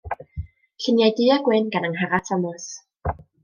[0.85, 2.67] Lluniau du-a-gwyn gan Angharad Tomos.